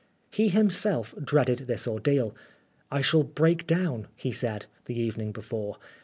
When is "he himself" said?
0.31-1.13